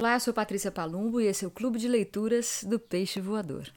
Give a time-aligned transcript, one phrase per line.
[0.00, 3.70] Olá, eu sou Patrícia Palumbo e esse é o Clube de Leituras do Peixe Voador.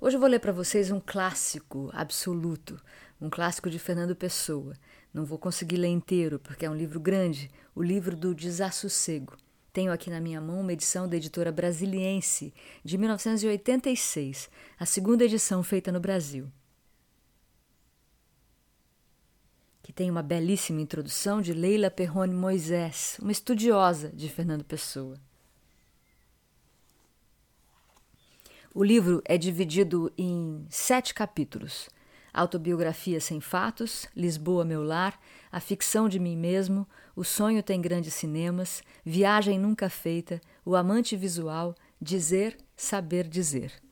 [0.00, 2.80] Hoje eu vou ler para vocês um clássico absoluto,
[3.20, 4.74] um clássico de Fernando Pessoa.
[5.12, 9.36] Não vou conseguir ler inteiro porque é um livro grande, o livro do Desassossego.
[9.72, 12.54] Tenho aqui na minha mão uma edição da editora Brasiliense
[12.84, 14.48] de 1986,
[14.78, 16.52] a segunda edição feita no Brasil.
[19.85, 25.18] que tem uma belíssima introdução de Leila Perrone Moisés, uma estudiosa de Fernando Pessoa.
[28.74, 31.88] O livro é dividido em sete capítulos:
[32.30, 35.18] Autobiografia sem fatos, Lisboa, meu lar,
[35.50, 41.16] A ficção de mim mesmo, O sonho tem grandes cinemas, Viagem nunca feita, O amante
[41.16, 43.85] visual, Dizer, saber dizer.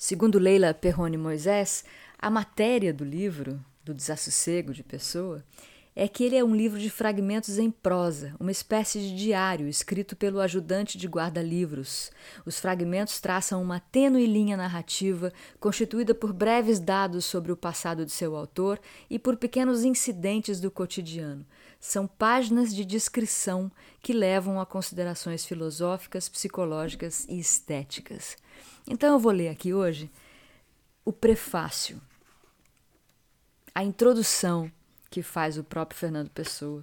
[0.00, 1.84] Segundo Leila Perrone Moisés,
[2.16, 5.44] a matéria do livro, do Desassossego de Pessoa,
[5.92, 10.14] é que ele é um livro de fragmentos em prosa, uma espécie de diário escrito
[10.14, 12.12] pelo ajudante de guarda-livros.
[12.46, 18.12] Os fragmentos traçam uma tênue linha narrativa constituída por breves dados sobre o passado de
[18.12, 21.44] seu autor e por pequenos incidentes do cotidiano.
[21.80, 23.68] São páginas de descrição
[24.00, 28.36] que levam a considerações filosóficas, psicológicas e estéticas.
[28.90, 30.10] Então eu vou ler aqui hoje
[31.04, 32.00] o prefácio,
[33.74, 34.72] a introdução
[35.10, 36.82] que faz o próprio Fernando Pessoa.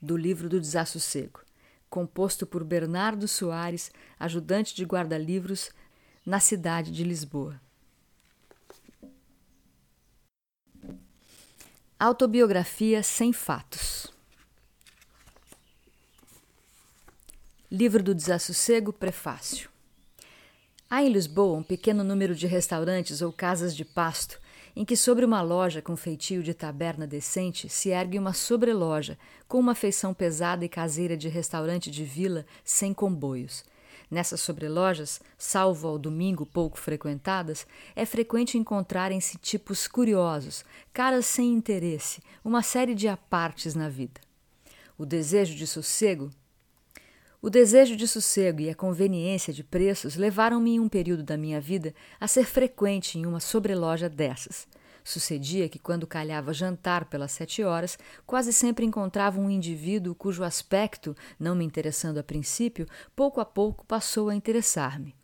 [0.00, 1.40] Do livro do Desassossego,
[1.90, 5.70] composto por Bernardo Soares, ajudante de guarda-livros
[6.24, 7.60] na cidade de Lisboa.
[11.98, 14.15] Autobiografia sem fatos.
[17.70, 19.68] Livro do Desassossego, Prefácio.
[20.88, 24.40] Há em Lisboa um pequeno número de restaurantes ou casas de pasto
[24.76, 29.18] em que, sobre uma loja com feitio de taberna decente, se ergue uma sobreloja
[29.48, 33.64] com uma feição pesada e caseira de restaurante de vila sem comboios.
[34.08, 37.66] Nessas sobrelojas, salvo ao domingo pouco frequentadas,
[37.96, 44.20] é frequente encontrarem-se tipos curiosos, caras sem interesse, uma série de apartes na vida.
[44.96, 46.30] O desejo de sossego
[47.46, 51.60] o desejo de sossego e a conveniência de preços levaram-me em um período da minha
[51.60, 54.66] vida a ser frequente em uma sobreloja dessas.
[55.04, 57.96] Sucedia que, quando calhava jantar pelas sete horas,
[58.26, 63.86] quase sempre encontrava um indivíduo cujo aspecto, não me interessando a princípio, pouco a pouco
[63.86, 65.14] passou a interessar-me.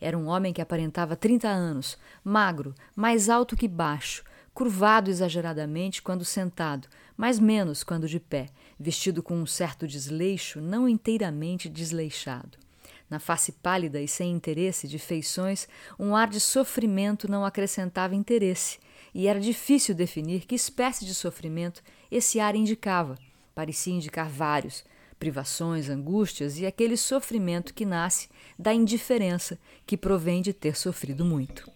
[0.00, 4.22] Era um homem que aparentava trinta anos, magro, mais alto que baixo,
[4.54, 8.50] curvado exageradamente quando sentado, mas menos quando de pé,
[8.82, 12.58] vestido com um certo desleixo, não inteiramente desleixado.
[13.08, 18.78] Na face pálida e sem interesse de feições, um ar de sofrimento não acrescentava interesse,
[19.14, 23.18] e era difícil definir que espécie de sofrimento esse ar indicava.
[23.54, 24.84] Parecia indicar vários,
[25.18, 28.28] privações, angústias e aquele sofrimento que nasce
[28.58, 31.70] da indiferença que provém de ter sofrido muito.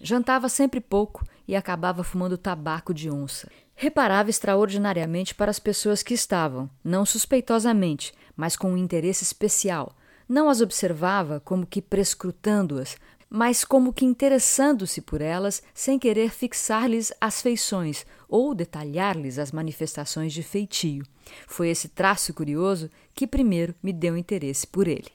[0.00, 3.50] Jantava sempre pouco e acabava fumando tabaco de onça.
[3.82, 9.96] Reparava extraordinariamente para as pessoas que estavam, não suspeitosamente, mas com um interesse especial.
[10.28, 12.98] Não as observava como que prescrutando-as,
[13.30, 20.34] mas como que interessando-se por elas sem querer fixar-lhes as feições ou detalhar-lhes as manifestações
[20.34, 21.02] de feitio.
[21.48, 25.10] Foi esse traço curioso que primeiro me deu interesse por ele.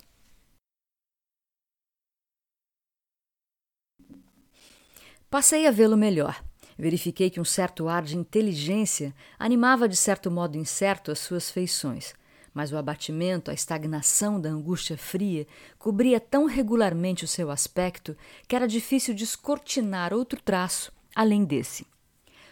[5.30, 6.44] Passei a vê-lo melhor.
[6.78, 12.14] Verifiquei que um certo ar de inteligência animava de certo modo incerto as suas feições,
[12.54, 18.16] mas o abatimento, a estagnação da angústia fria cobria tão regularmente o seu aspecto
[18.48, 21.88] que era difícil descortinar outro traço além desse.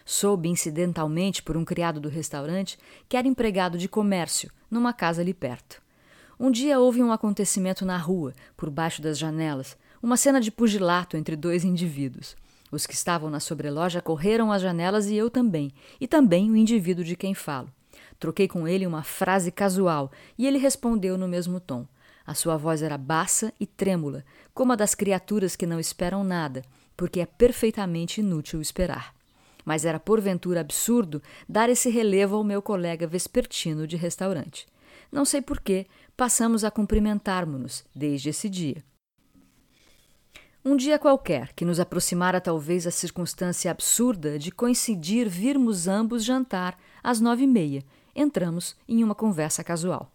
[0.05, 2.77] Soube incidentalmente por um criado do restaurante
[3.07, 5.81] que era empregado de comércio numa casa ali perto.
[6.39, 11.15] Um dia houve um acontecimento na rua, por baixo das janelas, uma cena de pugilato
[11.15, 12.35] entre dois indivíduos.
[12.73, 15.71] Os que estavam na sobreloja correram às janelas e eu também,
[16.01, 17.71] e também o indivíduo de quem falo.
[18.17, 21.87] Troquei com ele uma frase casual e ele respondeu no mesmo tom.
[22.25, 24.25] A sua voz era baixa e trêmula,
[24.55, 26.63] como a das criaturas que não esperam nada,
[26.97, 29.13] porque é perfeitamente inútil esperar.
[29.63, 34.65] Mas era porventura absurdo dar esse relevo ao meu colega vespertino de restaurante.
[35.11, 35.85] Não sei por que
[36.17, 38.83] passamos a cumprimentarmos-nos desde esse dia.
[40.65, 46.79] Um dia qualquer que nos aproximara talvez a circunstância absurda de coincidir virmos ambos jantar
[47.03, 47.83] às nove e meia,
[48.15, 50.09] entramos em uma conversa casual.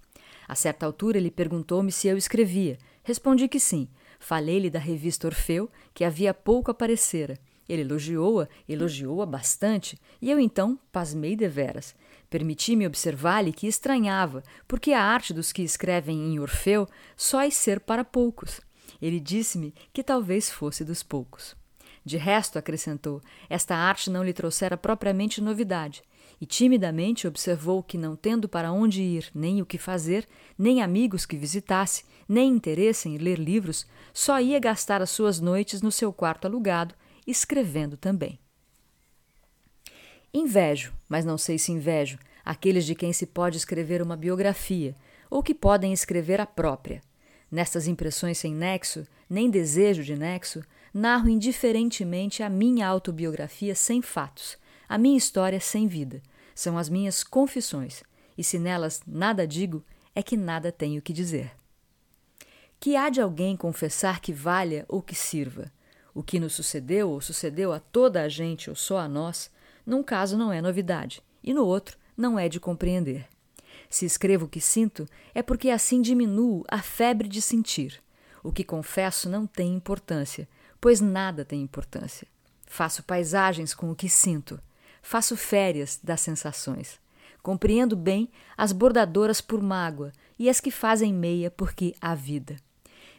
[0.48, 2.78] A certa altura ele perguntou-me se eu escrevia.
[3.02, 3.88] Respondi que sim.
[4.18, 7.38] Falei-lhe da revista Orfeu, que havia pouco aparecera.
[7.68, 11.94] Ele elogiou-a, elogiou-a bastante, e eu então pasmei deveras.
[12.30, 17.80] Permiti-me observar-lhe que estranhava, porque a arte dos que escrevem em Orfeu só é ser
[17.80, 18.66] para poucos.
[19.00, 21.56] Ele disse-me que talvez fosse dos poucos.
[22.04, 26.02] De resto, acrescentou, esta arte não lhe trouxera propriamente novidade,
[26.40, 31.26] e timidamente observou que, não tendo para onde ir, nem o que fazer, nem amigos
[31.26, 36.12] que visitasse, nem interesse em ler livros, só ia gastar as suas noites no seu
[36.12, 36.94] quarto alugado,
[37.26, 38.38] escrevendo também.
[40.32, 44.94] Invejo, mas não sei se invejo, aqueles de quem se pode escrever uma biografia,
[45.28, 47.02] ou que podem escrever a própria.
[47.50, 50.62] Nestas impressões sem nexo, nem desejo de nexo,
[50.92, 54.58] narro indiferentemente a minha autobiografia sem fatos,
[54.88, 56.22] a minha história sem vida.
[56.54, 58.02] São as minhas confissões,
[58.36, 59.84] e se nelas nada digo,
[60.14, 61.52] é que nada tenho que dizer.
[62.80, 65.72] Que há de alguém confessar que valha ou que sirva?
[66.14, 69.50] O que nos sucedeu ou sucedeu a toda a gente ou só a nós,
[69.86, 73.26] num caso não é novidade, e no outro não é de compreender.
[73.90, 78.02] Se escrevo o que sinto, é porque assim diminuo a febre de sentir.
[78.42, 80.48] O que confesso não tem importância,
[80.80, 82.26] pois nada tem importância.
[82.66, 84.60] Faço paisagens com o que sinto.
[85.02, 87.00] Faço férias das sensações.
[87.42, 92.56] Compreendo bem as bordadoras por mágoa e as que fazem meia porque há vida.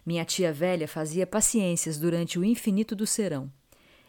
[0.06, 3.52] Minha tia velha fazia paciências durante o infinito do serão.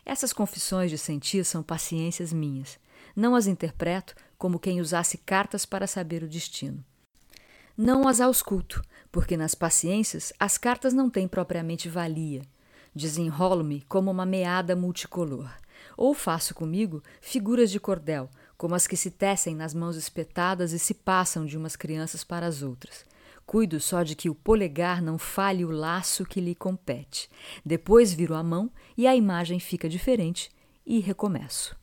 [0.05, 2.79] Essas confissões de sentir são paciências minhas.
[3.15, 6.83] Não as interpreto como quem usasse cartas para saber o destino.
[7.77, 8.83] Não as ausculto,
[9.13, 12.41] porque nas paciências as cartas não têm propriamente valia.
[12.95, 15.51] Desenrolo-me como uma meada multicolor.
[15.95, 20.79] Ou faço comigo figuras de cordel, como as que se tecem nas mãos espetadas e
[20.79, 23.05] se passam de umas crianças para as outras.
[23.45, 27.29] Cuido só de que o polegar não falhe o laço que lhe compete.
[27.63, 30.51] Depois viro a mão e a imagem fica diferente
[30.87, 31.79] e recomeço.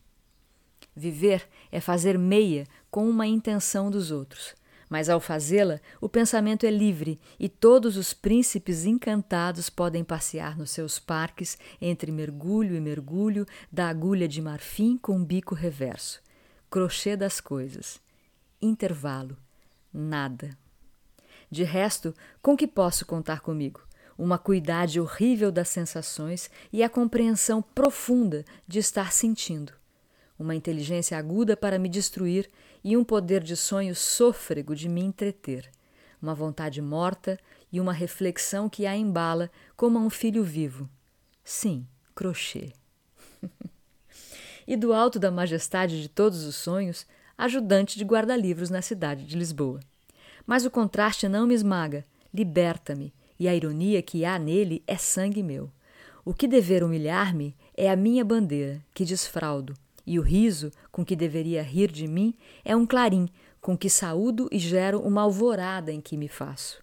[0.98, 4.56] Viver é fazer meia com uma intenção dos outros.
[4.90, 10.72] Mas ao fazê-la, o pensamento é livre e todos os príncipes encantados podem passear nos
[10.72, 16.22] seus parques entre mergulho e mergulho da agulha de marfim com bico reverso.
[16.70, 18.00] Crochê das coisas.
[18.62, 19.38] Intervalo.
[19.94, 20.58] Nada.
[21.50, 23.82] De resto, com que posso contar comigo?
[24.18, 29.74] Uma cuidade horrível das sensações e a compreensão profunda de estar sentindo.
[30.40, 32.50] Uma inteligência aguda para me destruir
[32.84, 35.70] e um poder de sonho sôfrego de me entreter.
[36.22, 37.40] Uma vontade morta
[37.72, 40.90] e uma reflexão que a embala como a um filho vivo.
[41.44, 42.72] Sim, crochê.
[44.68, 47.06] e do alto da majestade de todos os sonhos,
[47.38, 49.80] ajudante de guarda-livros na cidade de Lisboa.
[50.46, 55.44] Mas o contraste não me esmaga, liberta-me, e a ironia que há nele é sangue
[55.44, 55.72] meu.
[56.26, 59.74] O que dever humilhar-me é a minha bandeira, que desfraldo,
[60.08, 63.28] e o riso com que deveria rir de mim é um clarim
[63.60, 66.82] com que saúdo e gero uma alvorada em que me faço.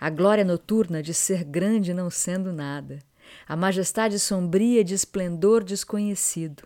[0.00, 2.98] A glória noturna de ser grande não sendo nada,
[3.46, 6.64] a majestade sombria de esplendor desconhecido.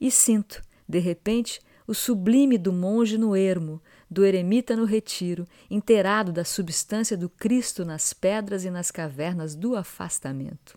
[0.00, 6.32] E sinto, de repente, o sublime do monge no ermo, do eremita no retiro, inteirado
[6.32, 10.74] da substância do Cristo nas pedras e nas cavernas do afastamento.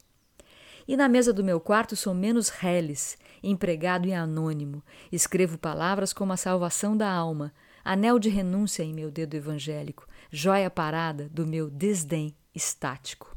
[0.88, 4.84] E na mesa do meu quarto sou menos reles, empregado e anônimo.
[5.12, 10.70] Escrevo palavras como a salvação da alma, anel de renúncia em meu dedo evangélico, joia
[10.70, 13.36] parada do meu desdém estático.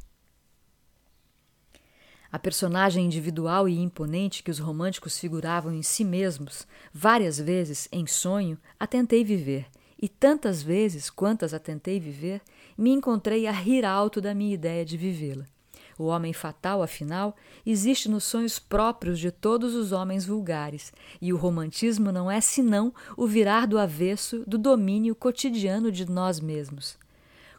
[2.31, 8.07] A personagem individual e imponente que os românticos figuravam em si mesmos, várias vezes, em
[8.07, 9.67] sonho, a tentei viver
[10.05, 12.43] e tantas vezes quantas a tentei viver,
[12.77, 15.47] me encontrei a rir alto da minha ideia de vivê-la.
[15.99, 21.37] O homem fatal, afinal, existe nos sonhos próprios de todos os homens vulgares, e o
[21.37, 26.99] romantismo não é senão o virar do avesso do domínio cotidiano de nós mesmos.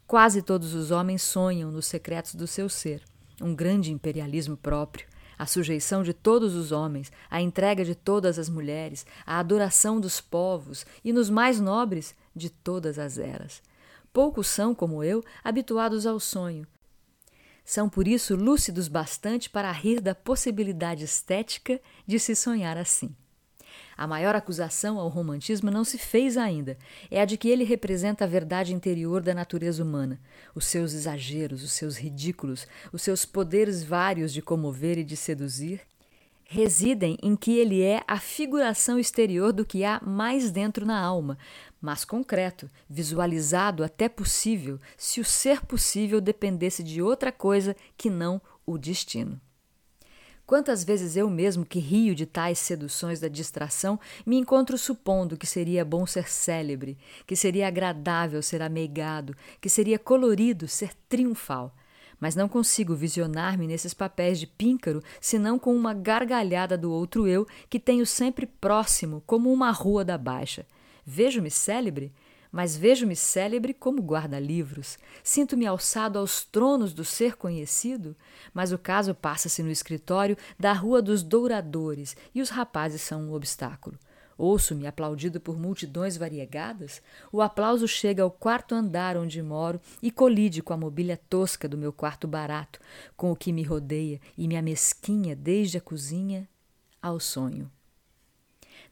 [0.06, 3.02] Quase todos os homens sonham nos secretos do seu ser,
[3.42, 8.50] um grande imperialismo próprio, a sujeição de todos os homens, a entrega de todas as
[8.50, 13.62] mulheres, a adoração dos povos e, nos mais nobres, de todas as eras.
[14.14, 16.66] Poucos são, como eu, habituados ao sonho.
[17.66, 23.16] São por isso lúcidos bastante para rir da possibilidade estética de se sonhar assim.
[23.98, 26.78] A maior acusação ao romantismo não se fez ainda.
[27.10, 30.20] É a de que ele representa a verdade interior da natureza humana,
[30.54, 35.82] os seus exageros, os seus ridículos, os seus poderes vários de comover e de seduzir.
[36.48, 41.38] residem em que ele é a figuração exterior do que há mais dentro na alma,
[41.86, 48.42] mas concreto, visualizado até possível, se o ser possível dependesse de outra coisa que não
[48.66, 49.40] o destino.
[50.48, 55.46] Quantas vezes eu mesmo, que rio de tais seduções da distração, me encontro supondo que
[55.46, 61.72] seria bom ser célebre, que seria agradável ser ameigado, que seria colorido ser triunfal.
[62.20, 67.46] Mas não consigo visionar-me nesses papéis de píncaro senão com uma gargalhada do outro eu
[67.70, 70.66] que tenho sempre próximo, como uma rua da baixa.
[71.06, 72.12] Vejo-me célebre?
[72.56, 74.98] mas vejo-me célebre como guarda-livros.
[75.22, 78.16] Sinto-me alçado aos tronos do ser conhecido,
[78.54, 83.34] mas o caso passa-se no escritório da Rua dos Douradores e os rapazes são um
[83.34, 84.00] obstáculo.
[84.38, 90.62] Ouço-me aplaudido por multidões variegadas, o aplauso chega ao quarto andar onde moro e colide
[90.62, 92.80] com a mobília tosca do meu quarto barato,
[93.18, 96.48] com o que me rodeia e me amesquinha desde a cozinha
[97.02, 97.70] ao sonho.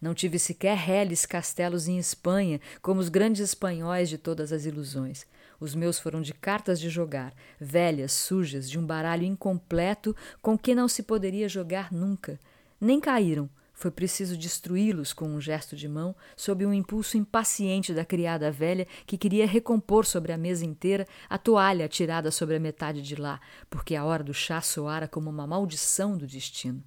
[0.03, 5.25] Não tive sequer reles castelos em Espanha, como os grandes espanhóis de todas as ilusões.
[5.61, 10.75] Os meus foram de cartas de jogar, velhas, sujas, de um baralho incompleto com que
[10.75, 12.37] não se poderia jogar nunca.
[12.81, 13.49] Nem caíram.
[13.73, 18.85] Foi preciso destruí-los com um gesto de mão, sob um impulso impaciente da criada velha
[19.05, 23.39] que queria recompor sobre a mesa inteira a toalha atirada sobre a metade de lá,
[23.69, 26.83] porque a hora do chá soara como uma maldição do destino.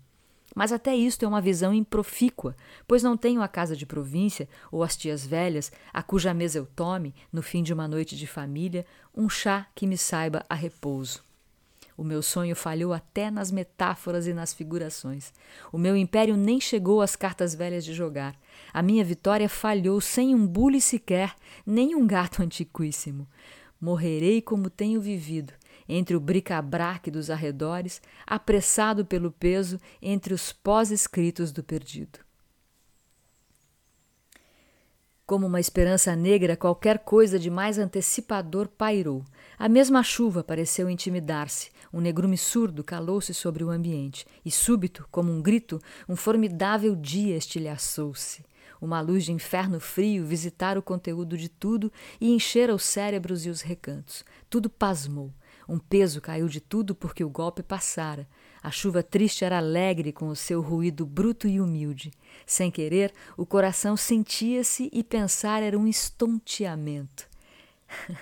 [0.57, 2.57] Mas até isto é uma visão improfícua,
[2.89, 6.65] pois não tenho a casa de província ou as tias velhas, a cuja mesa eu
[6.65, 11.23] tome, no fim de uma noite de família, um chá que me saiba a repouso.
[11.95, 15.31] O meu sonho falhou até nas metáforas e nas figurações.
[15.71, 18.35] O meu império nem chegou às cartas velhas de jogar.
[18.73, 21.37] A minha vitória falhou sem um bule sequer,
[21.67, 23.29] nem um gato antiquíssimo.
[23.79, 25.53] Morrerei como tenho vivido,
[25.89, 32.27] entre o bric-a-brac dos arredores, apressado pelo peso entre os pós-escritos do perdido.
[35.27, 39.25] Como uma esperança negra, qualquer coisa de mais antecipador pairou.
[39.59, 45.33] A mesma chuva pareceu intimidar-se, um negrume surdo calou-se sobre o ambiente, e súbito, como
[45.33, 48.45] um grito, um formidável dia estilhaçou-se.
[48.81, 51.91] Uma luz de inferno frio visitara o conteúdo de tudo
[52.21, 54.25] e enchera os cérebros e os recantos.
[54.49, 55.33] Tudo pasmou.
[55.69, 58.29] Um peso caiu de tudo porque o golpe passara.
[58.63, 62.13] A chuva triste era alegre com o seu ruído bruto e humilde.
[62.45, 67.29] Sem querer, o coração sentia-se e pensar era um estonteamento.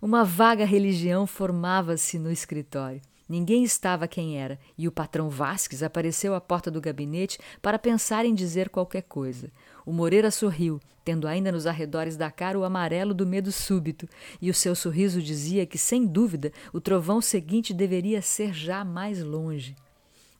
[0.00, 3.02] Uma vaga religião formava-se no escritório.
[3.28, 8.24] Ninguém estava quem era, e o patrão Vasques apareceu à porta do gabinete para pensar
[8.24, 9.50] em dizer qualquer coisa.
[9.88, 14.06] O Moreira sorriu, tendo ainda nos arredores da cara o amarelo do medo súbito,
[14.38, 19.24] e o seu sorriso dizia que, sem dúvida, o trovão seguinte deveria ser já mais
[19.24, 19.74] longe.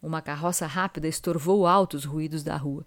[0.03, 2.85] Uma carroça rápida estorvou alto os ruídos da rua.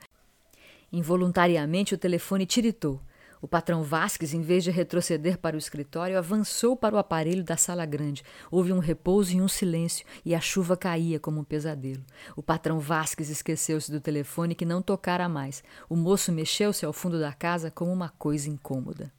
[0.93, 3.01] Involuntariamente o telefone tiritou.
[3.41, 7.57] O patrão Vasques, em vez de retroceder para o escritório, avançou para o aparelho da
[7.57, 8.24] sala grande.
[8.51, 12.05] Houve um repouso e um silêncio, e a chuva caía como um pesadelo.
[12.36, 15.63] O patrão Vasques esqueceu-se do telefone que não tocara mais.
[15.89, 19.12] O moço mexeu-se ao fundo da casa como uma coisa incômoda.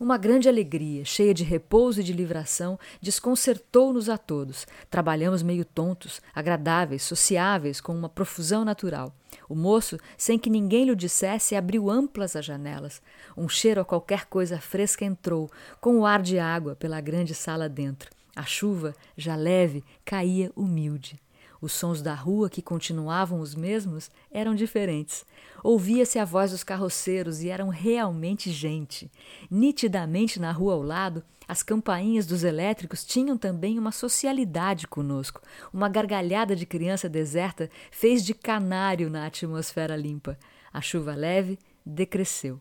[0.00, 4.64] Uma grande alegria, cheia de repouso e de livração, desconcertou-nos a todos.
[4.88, 9.12] Trabalhamos meio tontos, agradáveis, sociáveis, com uma profusão natural.
[9.48, 13.02] O moço, sem que ninguém lhe dissesse, abriu amplas as janelas.
[13.36, 15.50] Um cheiro a qualquer coisa fresca entrou,
[15.80, 18.08] com o ar de água, pela grande sala dentro.
[18.36, 21.20] A chuva, já leve, caía humilde.
[21.60, 25.24] Os sons da rua, que continuavam os mesmos, eram diferentes.
[25.62, 29.10] Ouvia-se a voz dos carroceiros e eram realmente gente.
[29.50, 35.40] Nitidamente na rua ao lado, as campainhas dos elétricos tinham também uma socialidade conosco.
[35.72, 40.38] Uma gargalhada de criança deserta fez de canário na atmosfera limpa.
[40.72, 42.58] A chuva leve decresceu.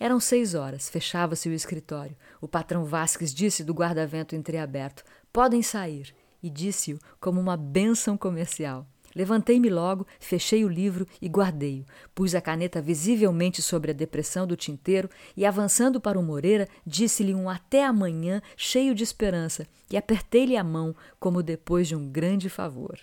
[0.00, 2.16] Eram seis horas, fechava-se o escritório.
[2.40, 6.14] O patrão Vasques disse do guarda-vento entreaberto: Podem sair
[6.44, 8.86] e disse-o como uma bênção comercial.
[9.16, 11.86] Levantei-me logo, fechei o livro e guardei-o.
[12.14, 17.34] Pus a caneta visivelmente sobre a depressão do tinteiro e, avançando para o Moreira, disse-lhe
[17.34, 22.50] um até amanhã cheio de esperança e apertei-lhe a mão como depois de um grande
[22.50, 22.98] favor.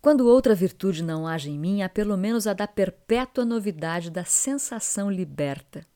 [0.00, 4.24] Quando outra virtude não age em mim, há pelo menos a da perpétua novidade da
[4.24, 5.86] sensação liberta.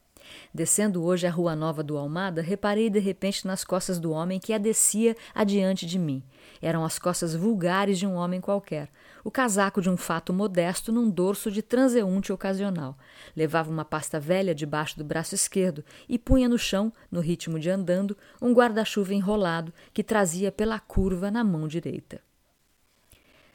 [0.55, 4.53] Descendo hoje a Rua Nova do Almada, reparei de repente nas costas do homem que
[4.53, 6.23] a descia adiante de mim.
[6.61, 8.91] Eram as costas vulgares de um homem qualquer.
[9.25, 12.99] O casaco de um fato modesto num dorso de transeunte ocasional.
[13.35, 17.71] Levava uma pasta velha debaixo do braço esquerdo e punha no chão, no ritmo de
[17.71, 22.21] andando, um guarda-chuva enrolado que trazia pela curva na mão direita.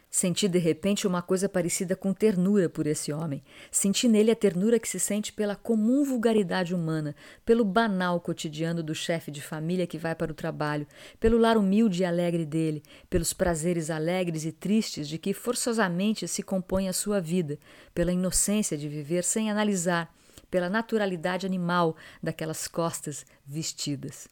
[0.10, 3.44] Senti de repente uma coisa parecida com ternura por esse homem.
[3.70, 7.14] Senti nele a ternura que se sente pela comum vulgaridade humana,
[7.46, 10.88] pelo banal cotidiano do chefe de família que vai para o trabalho,
[11.20, 16.42] pelo lar humilde e alegre dele, pelos prazeres alegres e tristes de que forçosamente se
[16.42, 17.60] compõe a sua vida,
[17.94, 20.12] pela inocência de viver sem analisar,
[20.50, 24.28] pela naturalidade animal daquelas costas vestidas.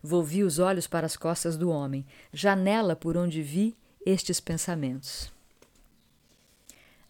[0.00, 5.32] Volvi os olhos para as costas do homem, janela por onde vi estes pensamentos.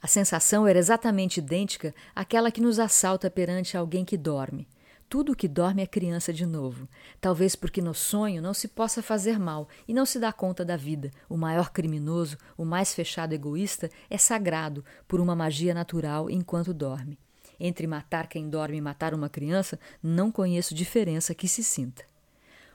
[0.00, 4.68] A sensação era exatamente idêntica àquela que nos assalta perante alguém que dorme.
[5.08, 6.86] Tudo que dorme é criança de novo.
[7.20, 10.76] Talvez porque no sonho não se possa fazer mal e não se dá conta da
[10.76, 11.10] vida.
[11.28, 17.18] O maior criminoso, o mais fechado egoísta, é sagrado por uma magia natural enquanto dorme.
[17.58, 22.04] Entre matar quem dorme e matar uma criança, não conheço diferença que se sinta.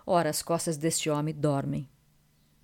[0.05, 1.88] Ora, as costas deste homem dormem.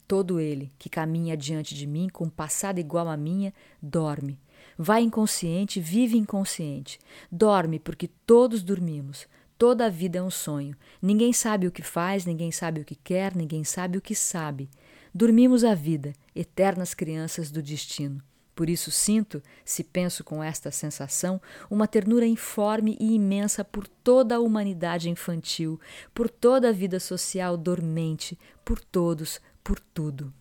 [0.10, 4.40] Todo ele, que caminha diante de mim com passado igual à minha, dorme.
[4.76, 6.98] Vai inconsciente, vive inconsciente.
[7.32, 9.28] Dorme porque todos dormimos.
[9.56, 10.76] Toda a vida é um sonho.
[11.00, 14.68] Ninguém sabe o que faz, ninguém sabe o que quer, ninguém sabe o que sabe.
[15.14, 18.20] Dormimos a vida, eternas crianças do destino.
[18.56, 21.40] Por isso sinto, se penso com esta sensação,
[21.70, 25.80] uma ternura informe e imensa por toda a humanidade infantil,
[26.16, 29.40] por toda a vida social dormente, por todos,
[29.70, 30.34] por tudo.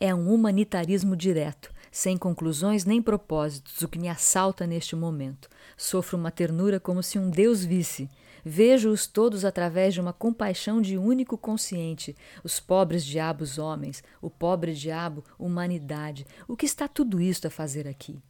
[0.00, 5.48] É um humanitarismo direto, sem conclusões nem propósitos, o que me assalta neste momento.
[5.76, 8.10] Sofro uma ternura como se um Deus visse
[8.44, 14.74] Vejo-os todos através de uma compaixão de único consciente, os pobres diabos homens, o pobre
[14.74, 16.26] diabo humanidade.
[16.48, 18.20] O que está tudo isto a fazer aqui?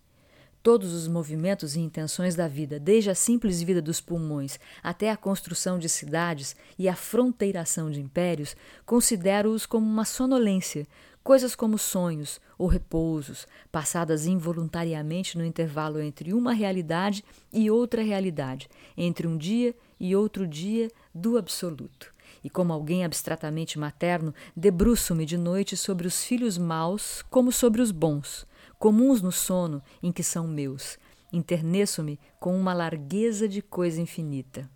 [0.64, 5.16] Todos os movimentos e intenções da vida, desde a simples vida dos pulmões até a
[5.16, 10.86] construção de cidades e a fronteiração de impérios, considero-os como uma sonolência,
[11.22, 17.22] coisas como sonhos ou repousos, passadas involuntariamente no intervalo entre uma realidade
[17.52, 22.10] e outra realidade, entre um dia e outro dia do absoluto.
[22.42, 27.90] E como alguém abstratamente materno, debruço-me de noite sobre os filhos maus como sobre os
[27.90, 28.46] bons,
[28.78, 30.98] comuns no sono em que são meus.
[31.32, 34.70] Interneço-me com uma largueza de coisa infinita.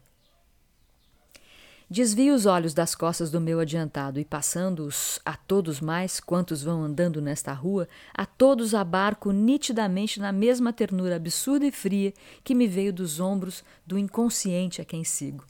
[1.90, 6.82] Desvio os olhos das costas do meu adiantado e, passando-os a todos mais quantos vão
[6.82, 12.12] andando nesta rua, a todos abarco nitidamente na mesma ternura absurda e fria
[12.44, 15.46] que me veio dos ombros do inconsciente a quem sigo.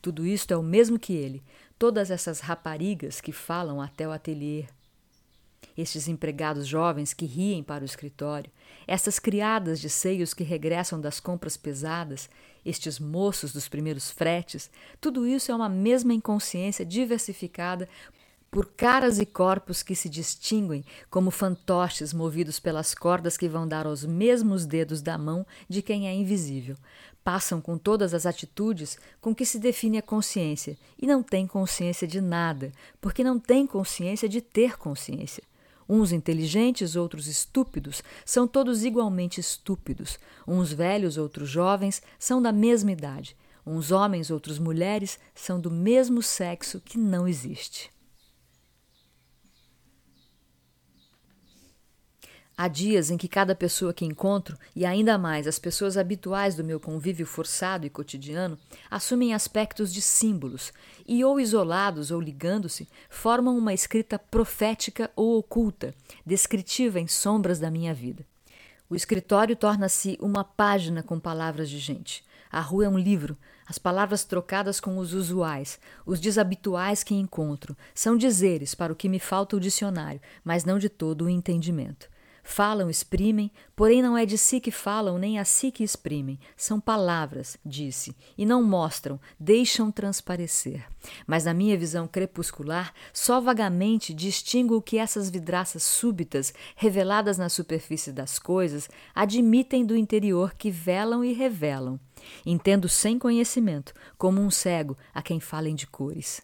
[0.00, 1.42] Tudo isto é o mesmo que ele,
[1.78, 4.64] todas essas raparigas que falam até o ateliê,
[5.76, 8.50] estes empregados jovens que riem para o escritório,
[8.86, 12.28] estas criadas de seios que regressam das compras pesadas,
[12.64, 14.70] estes moços dos primeiros fretes,
[15.00, 17.88] tudo isso é uma mesma inconsciência diversificada
[18.52, 23.86] por caras e corpos que se distinguem como fantoches movidos pelas cordas que vão dar
[23.86, 26.76] aos mesmos dedos da mão de quem é invisível.
[27.24, 32.06] Passam com todas as atitudes com que se define a consciência e não têm consciência
[32.06, 35.42] de nada, porque não têm consciência de ter consciência.
[35.94, 40.18] Uns inteligentes, outros estúpidos, são todos igualmente estúpidos.
[40.48, 43.36] Uns velhos, outros jovens, são da mesma idade.
[43.66, 47.90] Uns homens, outros mulheres, são do mesmo sexo que não existe.
[52.56, 56.62] Há dias em que cada pessoa que encontro, e ainda mais as pessoas habituais do
[56.62, 58.58] meu convívio forçado e cotidiano,
[58.90, 60.72] assumem aspectos de símbolos
[61.06, 65.94] e, ou isolados ou ligando-se, formam uma escrita profética ou oculta,
[66.26, 68.24] descritiva em sombras da minha vida.
[68.88, 72.22] O escritório torna-se uma página com palavras de gente.
[72.50, 77.74] A rua é um livro, as palavras trocadas com os usuais, os desabituais que encontro,
[77.94, 82.11] são dizeres para o que me falta o dicionário, mas não de todo o entendimento.
[82.42, 86.40] Falam, exprimem, porém não é de si que falam, nem a si que exprimem.
[86.56, 90.84] São palavras, disse, e não mostram, deixam transparecer.
[91.26, 97.48] Mas na minha visão crepuscular, só vagamente distingo o que essas vidraças súbitas, reveladas na
[97.48, 101.98] superfície das coisas, admitem do interior que velam e revelam.
[102.44, 106.42] Entendo sem conhecimento, como um cego a quem falem de cores.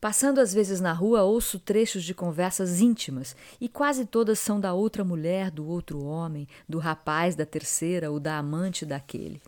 [0.00, 4.72] Passando às vezes na rua, ouço trechos de conversas íntimas, e quase todas são da
[4.72, 9.42] outra mulher, do outro homem, do rapaz da terceira ou da amante daquele.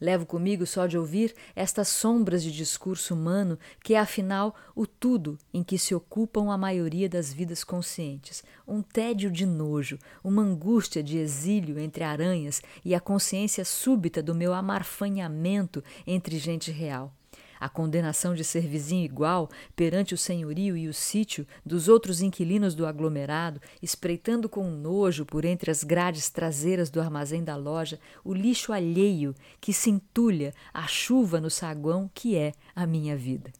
[0.00, 5.38] Levo comigo só de ouvir estas sombras de discurso humano, que é afinal o tudo
[5.54, 11.00] em que se ocupam a maioria das vidas conscientes, um tédio de nojo, uma angústia
[11.00, 17.14] de exílio entre aranhas e a consciência súbita do meu amarfanhamento entre gente real
[17.60, 22.74] a condenação de ser vizinho igual perante o senhorio e o sítio dos outros inquilinos
[22.74, 28.32] do aglomerado, espreitando com nojo por entre as grades traseiras do armazém da loja o
[28.32, 33.52] lixo alheio que se entulha a chuva no saguão que é a minha vida.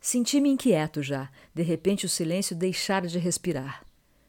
[0.00, 3.84] Senti-me inquieto já, de repente o silêncio deixara de respirar.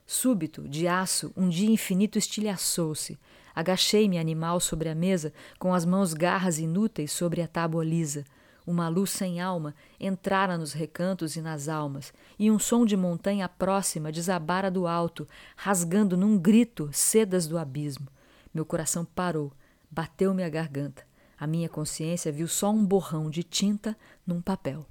[0.06, 3.18] Súbito, de aço, um dia infinito estilhaçou-se.
[3.56, 8.26] Agachei-me animal sobre a mesa, com as mãos garras inúteis sobre a tábua lisa.
[8.66, 13.48] Uma luz sem alma entrara nos recantos e nas almas, e um som de montanha
[13.50, 18.08] próxima desabara do alto, rasgando num grito sedas do abismo.
[18.54, 19.52] Meu coração parou,
[19.92, 21.04] bateu-me a garganta.
[21.38, 24.86] A minha consciência viu só um borrão de tinta num papel.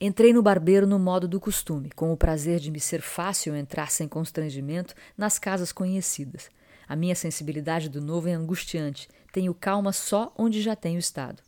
[0.00, 3.90] Entrei no barbeiro no modo do costume, com o prazer de me ser fácil entrar
[3.90, 6.48] sem constrangimento nas casas conhecidas.
[6.86, 9.08] A minha sensibilidade do novo é angustiante.
[9.32, 11.42] Tenho calma só onde já tenho estado.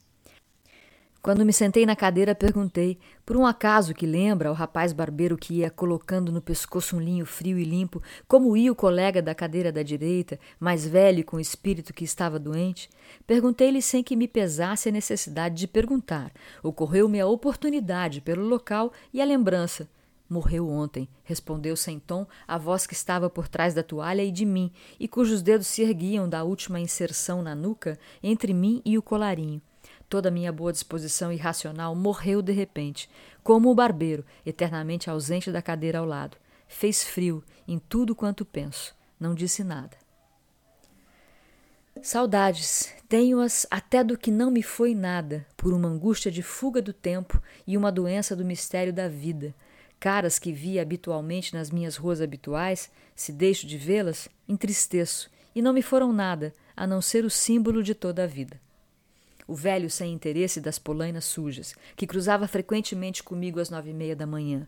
[1.23, 5.57] Quando me sentei na cadeira, perguntei, por um acaso que lembra ao rapaz barbeiro que
[5.57, 9.71] ia colocando no pescoço um linho frio e limpo, como ia o colega da cadeira
[9.71, 12.89] da direita, mais velho e com espírito que estava doente?
[13.27, 16.33] Perguntei-lhe sem que me pesasse a necessidade de perguntar.
[16.63, 19.91] Ocorreu-me a oportunidade pelo local e a lembrança.
[20.27, 24.47] Morreu ontem, respondeu sem tom a voz que estava por trás da toalha e de
[24.47, 29.03] mim, e cujos dedos se erguiam da última inserção na nuca entre mim e o
[29.03, 29.61] colarinho.
[30.11, 33.09] Toda a minha boa disposição irracional morreu de repente,
[33.45, 36.37] como o barbeiro, eternamente ausente da cadeira ao lado.
[36.67, 38.93] Fez frio em tudo quanto penso.
[39.21, 39.97] Não disse nada.
[42.03, 46.93] Saudades, tenho-as até do que não me foi nada, por uma angústia de fuga do
[46.93, 49.55] tempo e uma doença do mistério da vida.
[50.01, 55.73] Caras que via habitualmente nas minhas ruas habituais, se deixo de vê-las, entristeço, e não
[55.73, 58.61] me foram nada, a não ser o símbolo de toda a vida
[59.51, 64.15] o velho sem interesse das polainas sujas, que cruzava frequentemente comigo às nove e meia
[64.15, 64.65] da manhã,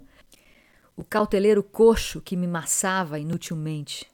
[0.97, 4.11] o cauteleiro coxo que me maçava inutilmente,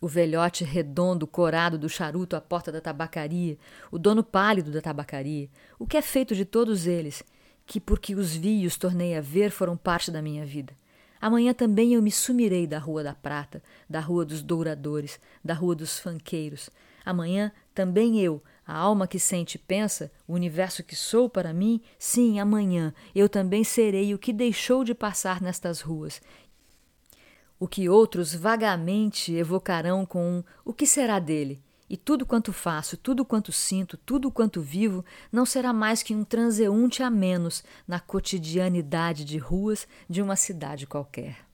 [0.00, 3.58] o velhote redondo corado do charuto à porta da tabacaria,
[3.90, 7.22] o dono pálido da tabacaria, o que é feito de todos eles,
[7.66, 10.72] que porque os vi e os tornei a ver foram parte da minha vida.
[11.20, 15.74] Amanhã também eu me sumirei da Rua da Prata, da Rua dos Douradores, da Rua
[15.74, 16.70] dos Fanqueiros.
[17.04, 21.80] Amanhã também eu, a alma que sente e pensa, o universo que sou para mim,
[21.98, 26.20] sim, amanhã eu também serei o que deixou de passar nestas ruas.
[27.58, 31.62] O que outros vagamente evocarão com um o que será dele?
[31.88, 35.02] E tudo quanto faço, tudo quanto sinto, tudo quanto vivo,
[35.32, 40.86] não será mais que um transeunte a menos na cotidianidade de ruas de uma cidade
[40.86, 41.47] qualquer.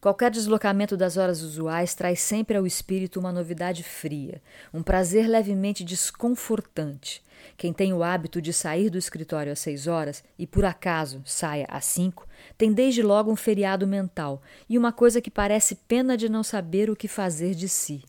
[0.00, 4.40] Qualquer deslocamento das horas usuais traz sempre ao espírito uma novidade fria,
[4.72, 7.20] um prazer levemente desconfortante.
[7.56, 11.66] Quem tem o hábito de sair do escritório às seis horas e por acaso saia
[11.68, 16.28] às cinco, tem desde logo um feriado mental e uma coisa que parece pena de
[16.28, 18.04] não saber o que fazer de si.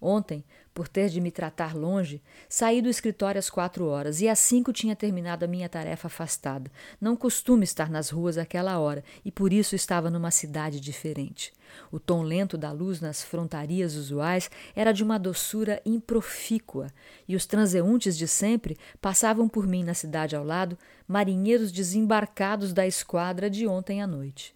[0.00, 0.42] Ontem
[0.80, 4.72] por ter de me tratar longe, saí do escritório às quatro horas e às cinco
[4.72, 6.72] tinha terminado a minha tarefa afastada.
[6.98, 11.52] Não costumo estar nas ruas àquela hora e por isso estava numa cidade diferente.
[11.92, 16.86] O tom lento da luz nas frontarias usuais era de uma doçura improfícua,
[17.28, 22.86] e os transeuntes de sempre passavam por mim na cidade ao lado, marinheiros desembarcados da
[22.86, 24.54] esquadra de ontem à noite.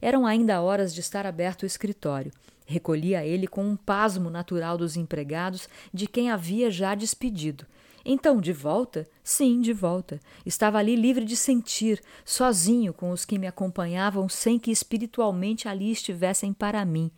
[0.00, 2.32] Eram ainda horas de estar aberto o escritório.
[2.66, 7.64] Recolhia ele com um pasmo natural dos empregados de quem havia já despedido.
[8.04, 9.08] Então, de volta?
[9.22, 10.20] Sim, de volta.
[10.44, 15.90] Estava ali livre de sentir, sozinho com os que me acompanhavam sem que espiritualmente ali
[15.90, 17.10] estivessem para mim.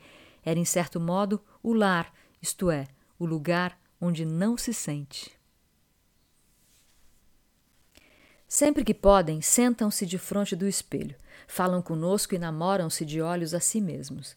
[0.44, 2.87] Era, em certo modo, o lar, isto é,
[3.18, 5.30] o lugar onde não se sente.
[8.46, 13.61] Sempre que podem, sentam-se de frente do espelho, falam conosco e namoram-se de olhos a
[13.61, 14.34] si mesmos.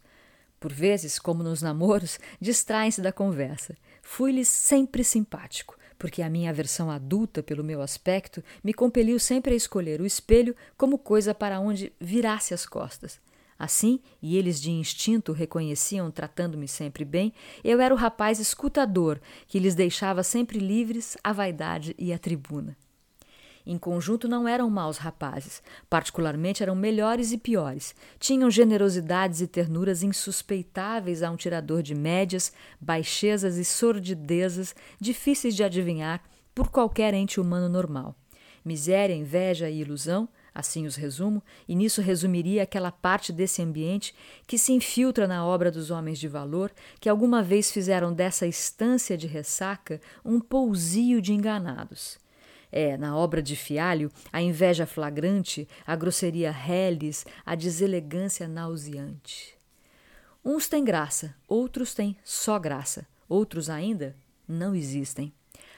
[0.61, 3.75] Por vezes, como nos namoros, distraem-se da conversa.
[4.03, 9.57] Fui-lhes sempre simpático, porque a minha aversão adulta pelo meu aspecto me compeliu sempre a
[9.57, 13.19] escolher o espelho como coisa para onde virasse as costas.
[13.57, 19.57] Assim, e eles de instinto reconheciam tratando-me sempre bem, eu era o rapaz escutador que
[19.57, 22.77] lhes deixava sempre livres a vaidade e a tribuna.
[23.65, 27.95] Em conjunto não eram maus rapazes, particularmente eram melhores e piores.
[28.19, 35.63] Tinham generosidades e ternuras insuspeitáveis a um tirador de médias, baixezas e sordidezas difíceis de
[35.63, 38.15] adivinhar por qualquer ente humano normal.
[38.63, 44.13] Miséria, inveja e ilusão, Assim os resumo, e nisso resumiria aquela parte desse ambiente
[44.45, 49.17] que se infiltra na obra dos homens de valor que alguma vez fizeram dessa estância
[49.17, 52.19] de ressaca um pousio de enganados.
[52.71, 59.55] É, na obra de Fialho, a inveja flagrante, a grosseria reles, a deselegância nauseante.
[60.43, 64.15] Uns têm graça, outros têm só graça, outros ainda
[64.47, 65.33] não existem.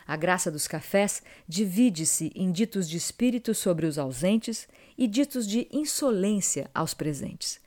[0.05, 5.67] A graça dos cafés divide-se em ditos de espírito sobre os ausentes e ditos de
[5.71, 7.61] insolência aos presentes.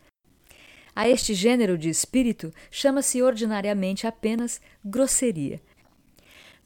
[0.94, 5.60] A este gênero de espírito chama-se ordinariamente apenas grosseria.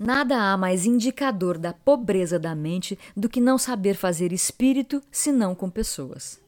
[0.02, 5.54] Nada há mais indicador da pobreza da mente do que não saber fazer espírito senão
[5.54, 6.40] com pessoas.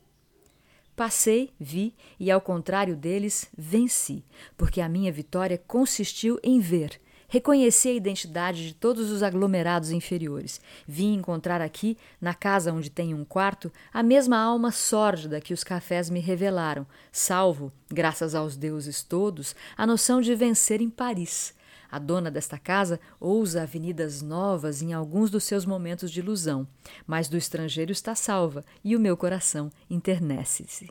[0.96, 4.24] Passei, vi e, ao contrário deles, venci,
[4.56, 10.60] porque a minha vitória consistiu em ver, Reconheci a identidade de todos os aglomerados inferiores.
[10.86, 15.64] Vim encontrar aqui, na casa onde tenho um quarto, a mesma alma sórdida que os
[15.64, 21.54] cafés me revelaram, salvo, graças aos deuses todos, a noção de vencer em Paris.
[21.92, 26.66] A dona desta casa ousa avenidas novas em alguns dos seus momentos de ilusão,
[27.06, 30.88] mas do estrangeiro está salva e o meu coração internece-se.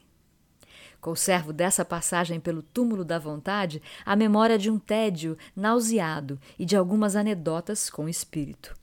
[1.02, 6.76] Conservo dessa passagem pelo túmulo da vontade a memória de um tédio nauseado e de
[6.76, 8.76] algumas anedotas com espírito.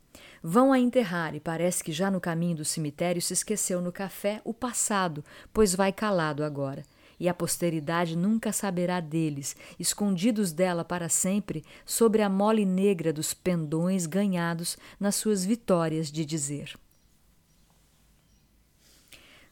[0.43, 4.41] Vão a enterrar e parece que já no caminho do cemitério se esqueceu no café
[4.45, 6.85] o passado, pois vai calado agora.
[7.19, 13.35] E a posteridade nunca saberá deles, escondidos dela para sempre, sobre a mole negra dos
[13.35, 16.79] pendões ganhados nas suas vitórias de dizer.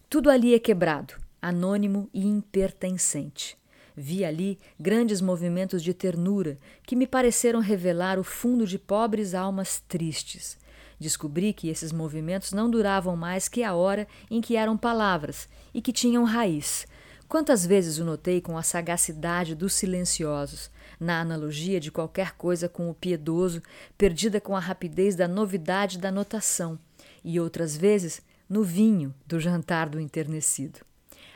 [0.08, 3.58] Tudo ali é quebrado, anônimo e impertencente.
[3.96, 9.82] Vi ali grandes movimentos de ternura que me pareceram revelar o fundo de pobres almas
[9.88, 10.58] tristes.
[10.98, 15.82] Descobri que esses movimentos não duravam mais que a hora em que eram palavras e
[15.82, 16.86] que tinham raiz.
[17.28, 22.88] Quantas vezes o notei com a sagacidade dos silenciosos, na analogia de qualquer coisa com
[22.88, 23.60] o piedoso,
[23.98, 26.78] perdida com a rapidez da novidade da notação,
[27.24, 30.80] e outras vezes no vinho do jantar do enternecido.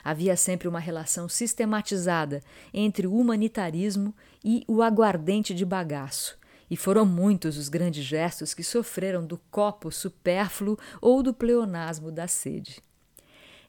[0.05, 2.41] Havia sempre uma relação sistematizada
[2.73, 6.39] entre o humanitarismo e o aguardente de bagaço,
[6.71, 12.29] e foram muitos os grandes gestos que sofreram do copo supérfluo ou do pleonasmo da
[12.29, 12.81] sede.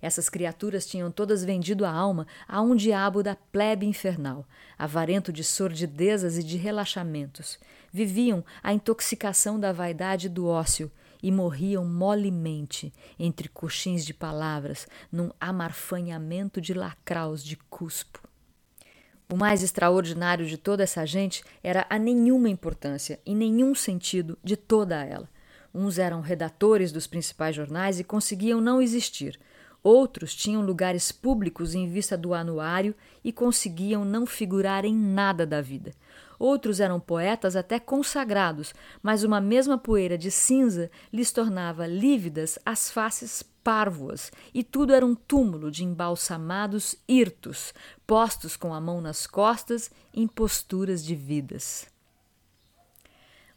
[0.02, 4.46] Essas criaturas tinham todas vendido a alma a um diabo da plebe infernal,
[4.78, 7.60] avarento de sordidezas e de relaxamentos.
[7.94, 10.92] Viviam a intoxicação da vaidade e do ócio,
[11.24, 18.28] e morriam molemente entre coxins de palavras, num amarfanhamento de lacraus de cuspo.
[19.30, 24.58] O mais extraordinário de toda essa gente era a nenhuma importância, em nenhum sentido, de
[24.58, 25.30] toda ela.
[25.74, 29.40] Uns eram redatores dos principais jornais e conseguiam não existir.
[29.84, 35.60] Outros tinham lugares públicos em vista do anuário e conseguiam não figurar em nada da
[35.62, 35.92] vida.
[36.38, 42.92] Outros eram poetas até consagrados, mas uma mesma poeira de cinza lhes tornava lívidas as
[42.92, 47.74] faces párvuas, e tudo era um túmulo de embalsamados hirtos,
[48.08, 51.91] postos com a mão nas costas em posturas de vidas.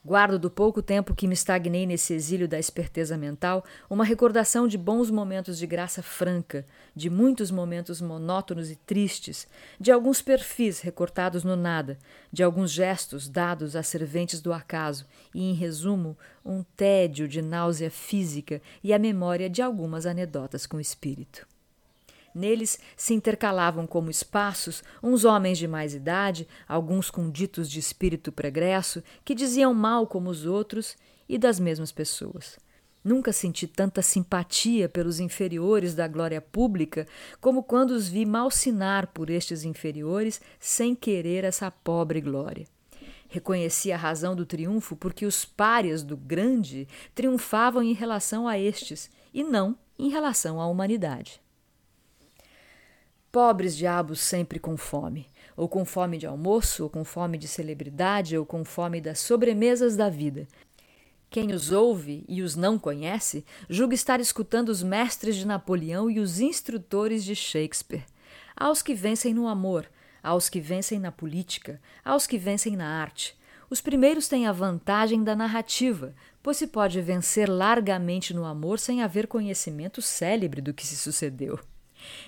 [0.07, 4.77] Guardo do pouco tempo que me estagnei nesse exílio da esperteza mental uma recordação de
[4.77, 9.49] bons momentos de graça franca, de muitos momentos monótonos e tristes,
[9.81, 11.99] de alguns perfis recortados no nada,
[12.31, 17.91] de alguns gestos dados a serventes do acaso e, em resumo, um tédio de náusea
[17.91, 21.54] física e a memória de algumas anedotas com espírito.
[22.35, 28.33] Neles se intercalavam como espaços uns homens de mais idade, alguns com ditos de espírito
[28.33, 30.97] pregresso, que diziam mal como os outros
[31.29, 32.59] e das mesmas pessoas.
[33.05, 37.07] Nunca senti tanta simpatia pelos inferiores da glória pública
[37.39, 42.67] como quando os vi malsinar por estes inferiores sem querer essa pobre glória.
[43.29, 49.11] Reconheci a razão do triunfo porque os párias do grande triunfavam em relação a estes
[49.35, 51.44] e não em relação à humanidade.
[53.35, 58.39] Pobres diabos sempre com fome, ou com fome de almoço, ou com fome de celebridade,
[58.39, 60.47] ou com fome das sobremesas da vida.
[61.29, 66.21] Quem os ouve e os não conhece, julga estar escutando os mestres de Napoleão e
[66.21, 68.05] os instrutores de Shakespeare.
[68.57, 69.91] Aos que vencem no amor,
[70.23, 73.37] aos que vencem na política, aos que vencem na arte.
[73.69, 79.03] Os primeiros têm a vantagem da narrativa, pois se pode vencer largamente no amor sem
[79.03, 81.59] haver conhecimento célebre do que se sucedeu.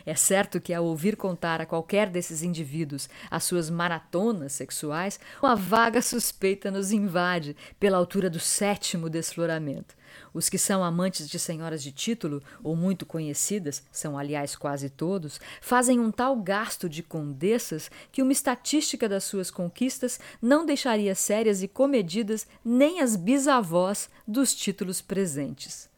[0.05, 5.57] É certo que, ao ouvir contar a qualquer desses indivíduos as suas maratonas sexuais, uma
[5.57, 9.95] vaga suspeita nos invade pela altura do sétimo desfloramento.
[10.33, 15.41] Os que são amantes de senhoras de título, ou muito conhecidas, são aliás quase todos,
[15.61, 21.63] fazem um tal gasto de condessas que uma estatística das suas conquistas não deixaria sérias
[21.63, 25.89] e comedidas nem as bisavós dos títulos presentes.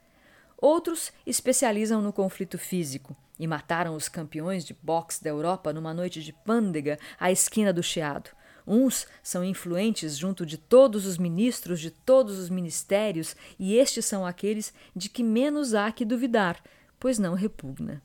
[0.57, 6.23] Outros especializam no conflito físico e mataram os campeões de boxe da Europa numa noite
[6.23, 8.31] de pândega à esquina do Chiado.
[8.67, 14.27] Uns são influentes junto de todos os ministros de todos os ministérios, e estes são
[14.27, 16.63] aqueles de que menos há que duvidar,
[17.01, 18.03] pois não repugna.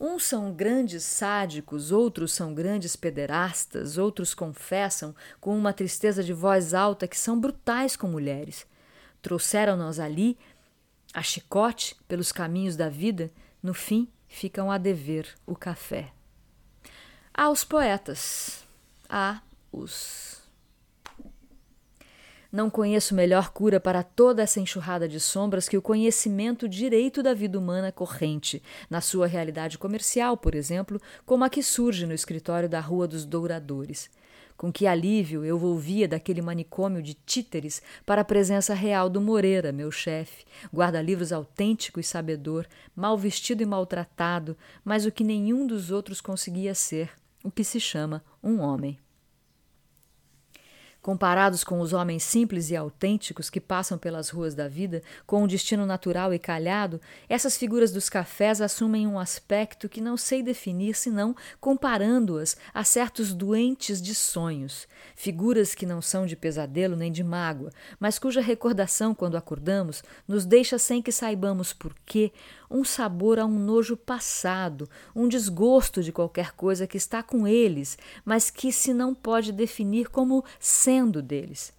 [0.00, 6.74] Uns são grandes sádicos, outros são grandes pederastas, outros confessam com uma tristeza de voz
[6.74, 8.66] alta que são brutais com mulheres.
[9.22, 10.36] Trouxeram-nos ali
[11.14, 13.30] a chicote pelos caminhos da vida,
[13.62, 16.12] no fim ficam a dever o café.
[17.32, 18.64] Há os poetas,
[19.08, 19.40] há
[19.72, 20.42] os.
[22.50, 27.34] Não conheço melhor cura para toda essa enxurrada de sombras que o conhecimento direito da
[27.34, 32.68] vida humana corrente, na sua realidade comercial, por exemplo, como a que surge no escritório
[32.68, 34.10] da Rua dos Douradores.
[34.58, 39.70] Com que alívio eu volvia daquele manicômio de títeres para a presença real do Moreira,
[39.70, 40.44] meu chefe,
[40.74, 46.74] guarda-livros autêntico e sabedor, mal vestido e maltratado, mas o que nenhum dos outros conseguia
[46.74, 47.08] ser,
[47.44, 48.98] o que se chama um homem.
[51.08, 55.46] Comparados com os homens simples e autênticos que passam pelas ruas da vida, com um
[55.46, 60.94] destino natural e calhado, essas figuras dos cafés assumem um aspecto que não sei definir
[60.94, 67.24] senão comparando-as a certos doentes de sonhos, figuras que não são de pesadelo nem de
[67.24, 72.30] mágoa, mas cuja recordação, quando acordamos, nos deixa sem que saibamos por quê,
[72.70, 77.98] um sabor a um nojo passado, um desgosto de qualquer coisa que está com eles,
[78.24, 81.72] mas que se não pode definir como sendo deles.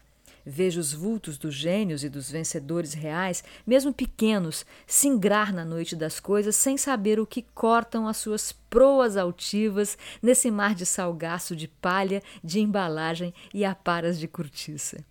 [0.46, 6.20] Vejo os vultos dos gênios e dos vencedores reais, mesmo pequenos, singrar na noite das
[6.20, 11.68] coisas sem saber o que cortam as suas proas altivas nesse mar de salgaço de
[11.68, 15.06] palha, de embalagem e aparas de cortiça.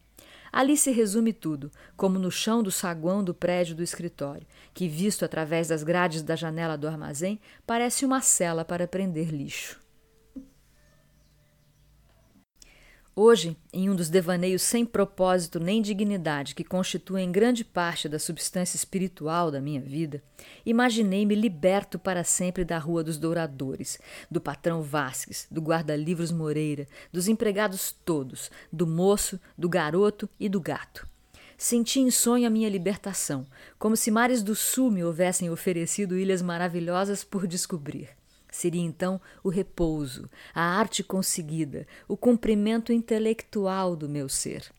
[0.59, 4.45] Ali se resume tudo, como no chão do saguão do prédio do escritório,
[4.75, 9.79] que, visto através das grades da janela do armazém, parece uma cela para prender lixo.
[13.21, 18.77] Hoje, em um dos devaneios sem propósito nem dignidade que constituem grande parte da substância
[18.77, 20.23] espiritual da minha vida,
[20.65, 23.99] imaginei-me liberto para sempre da Rua dos Douradores,
[24.31, 30.61] do patrão Vasques, do guarda-livros Moreira, dos empregados todos, do moço, do garoto e do
[30.61, 31.05] gato.
[31.57, 33.49] Senti em sonho a minha libertação,
[33.81, 38.11] como se mares do sul me houvessem oferecido ilhas maravilhosas por descobrir.
[38.51, 44.73] Seria então o repouso, a arte conseguida, o cumprimento intelectual do meu ser.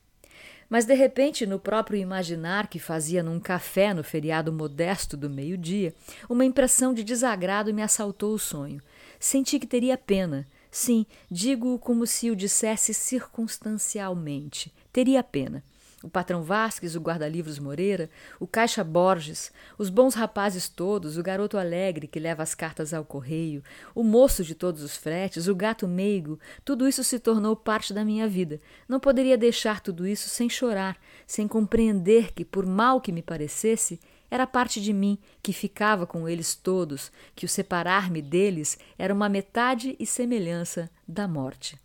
[0.70, 5.94] Mas de repente, no próprio imaginar que fazia num café no feriado modesto do meio-dia,
[6.30, 8.82] uma impressão de desagrado me assaltou o sonho.
[9.20, 10.48] Senti que teria pena.
[10.70, 14.72] Sim, digo como se o dissesse circunstancialmente.
[14.94, 15.64] Teria pena
[16.04, 18.10] o patrão Vasques, o guarda-livros Moreira,
[18.40, 23.04] o caixa Borges, os bons rapazes todos, o garoto alegre que leva as cartas ao
[23.04, 23.62] correio,
[23.94, 28.06] o moço de todos os fretes, o gato meigo, tudo isso se tornou parte da
[28.06, 28.62] minha vida.
[28.88, 34.00] Não poderia deixar tudo isso sem chorar, sem compreender que, por mal que me parecesse,
[34.32, 39.28] era parte de mim que ficava com eles todos, que o separar-me deles era uma
[39.28, 41.78] metade e semelhança da morte.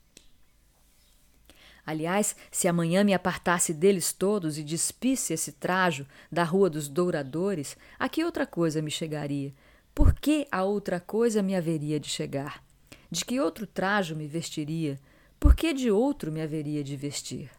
[1.86, 7.76] Aliás, se amanhã me apartasse deles todos e despisse esse trajo da Rua dos Douradores,
[7.98, 9.52] a que outra coisa me chegaria?
[9.94, 12.64] Por que a outra coisa me haveria de chegar?
[13.10, 14.98] De que outro trajo me vestiria?
[15.38, 17.50] Por que de outro me haveria de vestir?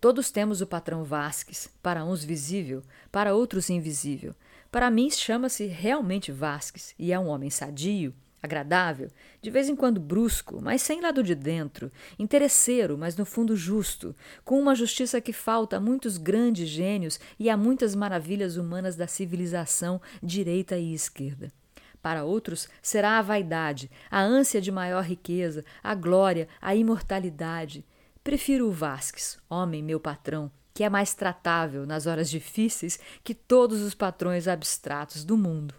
[0.00, 4.34] Todos temos o patrão Vasques, para uns visível, para outros invisível.
[4.70, 8.12] Para mim chama-se realmente Vasques e é um homem sadio,
[8.46, 9.10] agradável,
[9.42, 14.16] de vez em quando brusco, mas sem lado de dentro, interesseiro, mas no fundo justo,
[14.44, 19.06] com uma justiça que falta a muitos grandes gênios e a muitas maravilhas humanas da
[19.06, 21.52] civilização direita e esquerda.
[22.00, 27.84] Para outros será a vaidade, a ânsia de maior riqueza, a glória, a imortalidade.
[28.22, 33.80] Prefiro o Vasques, homem meu patrão, que é mais tratável nas horas difíceis que todos
[33.82, 35.74] os patrões abstratos do mundo.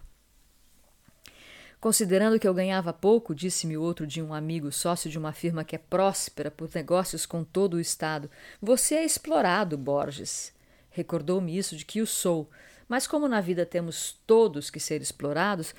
[1.80, 5.76] Considerando que eu ganhava pouco, disse-me outro de um amigo, sócio de uma firma que
[5.76, 8.28] é próspera por negócios com todo o Estado,
[8.60, 10.52] você é explorado, Borges.
[10.90, 12.50] Recordou-me isso de que o sou,
[12.88, 15.72] mas como na vida temos todos que ser explorados,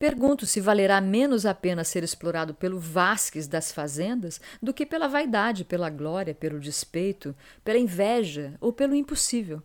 [0.00, 5.06] pergunto se valerá menos a pena ser explorado pelo Vasques das fazendas do que pela
[5.06, 9.62] vaidade, pela glória, pelo despeito, pela inveja ou pelo impossível.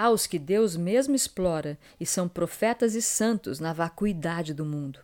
[0.00, 5.00] Há os que Deus mesmo explora e são profetas e santos na vacuidade do mundo.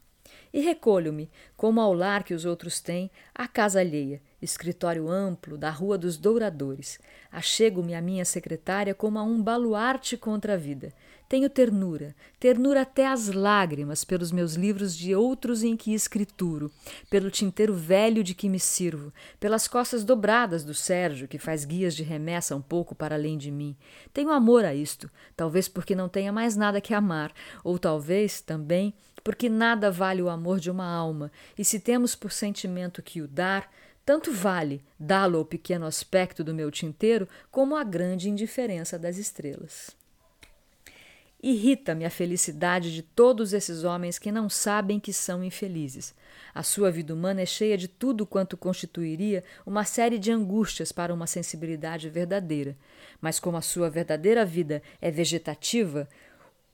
[0.53, 5.69] E recolho-me, como ao lar que os outros têm, à casa alheia, escritório amplo da
[5.69, 7.01] Rua dos Douradores.
[7.33, 10.93] Achego-me à minha secretária como a um baluarte contra a vida.
[11.29, 16.71] Tenho ternura, ternura até as lágrimas pelos meus livros de outros em que escrituro,
[17.09, 21.95] pelo tinteiro velho de que me sirvo, pelas costas dobradas do Sérgio, que faz guias
[21.95, 23.75] de remessa um pouco para além de mim.
[24.13, 27.33] Tenho amor a isto, talvez porque não tenha mais nada que amar,
[27.65, 28.95] ou talvez também
[29.25, 33.27] porque nada vale o amor de uma alma, e se temos por sentimento que o
[33.27, 33.73] dar,
[34.05, 39.97] tanto vale dá-lo ao pequeno aspecto do meu tinteiro como a grande indiferença das estrelas.
[41.47, 46.15] Irrita-me a felicidade de todos esses homens que não sabem que são infelizes.
[46.55, 51.13] A sua vida humana é cheia de tudo quanto constituiria uma série de angústias para
[51.13, 52.75] uma sensibilidade verdadeira.
[53.21, 56.09] Mas como a sua verdadeira vida é vegetativa,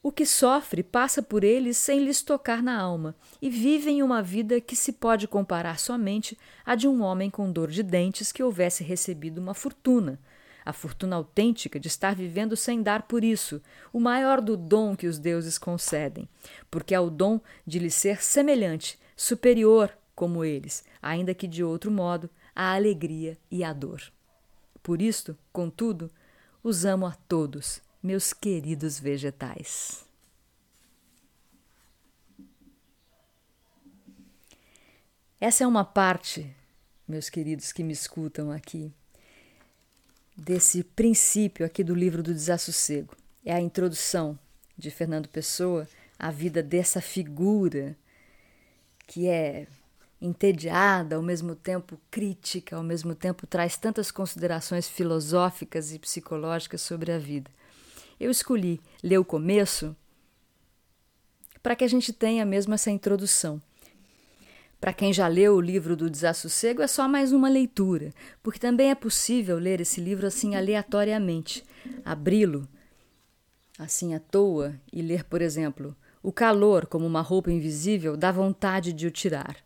[0.05, 4.61] o que sofre passa por eles sem lhes tocar na alma e vivem uma vida
[4.61, 8.85] que se pode comparar somente à de um homem com dor de dentes que houvesse
[8.85, 10.16] recebido uma fortuna
[10.65, 15.07] a fortuna autêntica de estar vivendo sem dar por isso, o maior do dom que
[15.07, 16.29] os deuses concedem,
[16.71, 21.91] porque é o dom de lhe ser semelhante, superior como eles, ainda que de outro
[21.91, 24.03] modo, a alegria e a dor.
[24.83, 26.11] Por isto, contudo,
[26.63, 30.05] os amo a todos, meus queridos vegetais.
[35.41, 36.55] Essa é uma parte,
[37.09, 38.93] meus queridos que me escutam aqui,
[40.41, 43.14] desse princípio aqui do livro do Desassossego.
[43.45, 44.38] É a introdução
[44.76, 45.86] de Fernando Pessoa
[46.18, 47.97] à vida dessa figura
[49.07, 49.66] que é
[50.20, 57.12] entediada, ao mesmo tempo crítica, ao mesmo tempo traz tantas considerações filosóficas e psicológicas sobre
[57.12, 57.51] a vida.
[58.18, 59.97] Eu escolhi ler o começo
[61.62, 63.61] para que a gente tenha mesmo essa introdução.
[64.81, 68.91] Para quem já leu o livro do Desassossego, é só mais uma leitura, porque também
[68.91, 71.62] é possível ler esse livro assim aleatoriamente,
[72.05, 72.66] abri-lo
[73.78, 78.93] assim à toa e ler, por exemplo, O calor como uma roupa invisível dá vontade
[78.93, 79.57] de o tirar.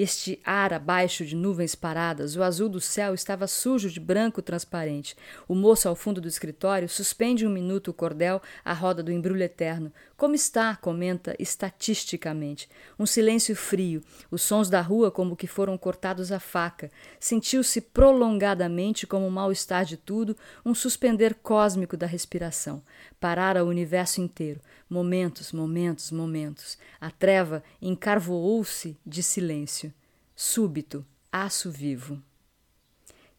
[0.00, 5.16] Este ar abaixo de nuvens paradas, o azul do céu estava sujo de branco transparente.
[5.48, 9.42] O moço ao fundo do escritório suspende um minuto o cordel à roda do embrulho
[9.42, 9.92] eterno.
[10.16, 10.76] Como está?
[10.76, 12.68] comenta estatisticamente.
[12.96, 16.92] Um silêncio frio, os sons da rua como que foram cortados à faca.
[17.18, 22.84] Sentiu-se prolongadamente, como o mal-estar de tudo, um suspender cósmico da respiração.
[23.18, 24.60] Parara o universo inteiro.
[24.88, 26.78] Momentos, momentos, momentos.
[27.00, 29.92] A treva encarvoou-se de silêncio.
[30.34, 32.22] Súbito, aço vivo.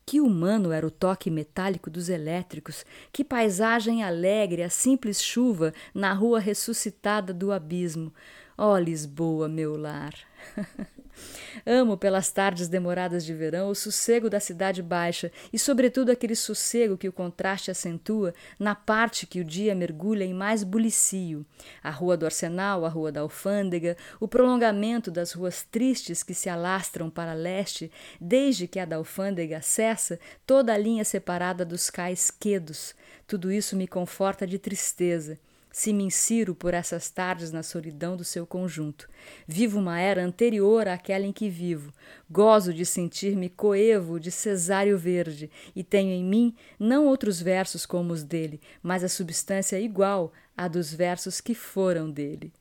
[0.06, 6.14] Que humano era o toque metálico dos elétricos, que paisagem alegre a simples chuva na
[6.14, 8.14] rua ressuscitada do abismo.
[8.62, 10.14] Ó oh, Lisboa, meu lar!
[11.66, 16.98] Amo pelas tardes demoradas de verão o sossego da cidade baixa e, sobretudo, aquele sossego
[16.98, 21.46] que o contraste acentua na parte que o dia mergulha em mais bulicio.
[21.82, 26.50] A Rua do Arsenal, a Rua da Alfândega, o prolongamento das ruas tristes que se
[26.50, 27.90] alastram para leste,
[28.20, 32.94] desde que a da Alfândega cessa toda a linha separada dos cais quedos.
[33.26, 35.40] Tudo isso me conforta de tristeza
[35.72, 39.08] se me insiro por essas tardes na solidão do seu conjunto.
[39.48, 41.94] Vivo uma era anterior àquela em que vivo.
[42.30, 48.14] Gozo de sentir-me coevo de cesário verde e tenho em mim não outros versos como
[48.14, 52.52] os dele, mas a substância igual à dos versos que foram dele.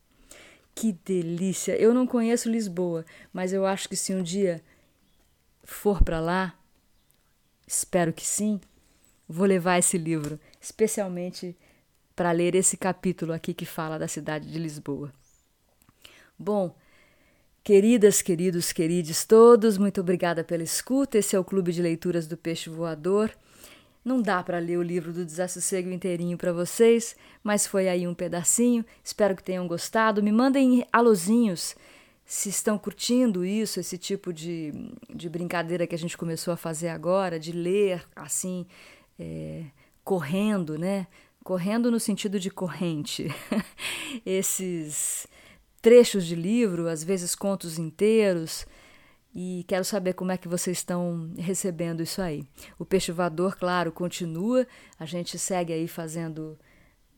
[0.75, 1.77] Que delícia!
[1.77, 4.63] Eu não conheço Lisboa, mas eu acho que se um dia
[5.65, 6.57] for para lá,
[7.67, 8.61] espero que sim,
[9.29, 11.57] vou levar esse livro, especialmente
[12.19, 15.13] para ler esse capítulo aqui que fala da cidade de Lisboa.
[16.37, 16.75] Bom,
[17.63, 21.19] queridas, queridos, queridos todos, muito obrigada pela escuta.
[21.19, 23.31] Esse é o Clube de Leituras do Peixe Voador.
[24.05, 28.15] Não dá para ler o livro do Desassossego inteirinho para vocês, mas foi aí um
[28.15, 28.85] pedacinho.
[29.05, 30.21] Espero que tenham gostado.
[30.21, 31.77] Me mandem alôzinhos
[32.25, 34.73] se estão curtindo isso, esse tipo de,
[35.09, 38.67] de brincadeira que a gente começou a fazer agora, de ler assim,
[39.17, 39.67] é,
[40.03, 41.07] correndo, né?
[41.49, 43.29] Correndo no sentido de corrente.
[44.27, 45.27] Esses
[45.81, 48.67] trechos de livro, às vezes contos inteiros,
[49.35, 52.45] e quero saber como é que vocês estão recebendo isso aí.
[52.79, 54.67] O Peixe Voador, claro, continua,
[55.01, 56.59] a gente segue aí fazendo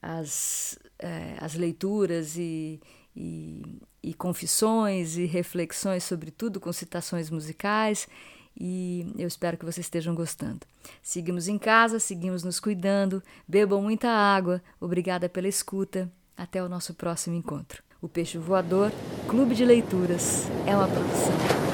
[0.00, 2.80] as, é, as leituras e,
[3.16, 8.06] e, e confissões e reflexões sobre tudo com citações musicais
[8.60, 10.60] e eu espero que vocês estejam gostando.
[11.02, 14.62] Seguimos em casa, seguimos nos cuidando, bebam muita água.
[14.78, 16.12] Obrigada pela escuta.
[16.36, 17.82] Até o nosso próximo encontro.
[18.00, 18.92] O Peixe Voador,
[19.28, 21.69] Clube de Leituras, é uma produção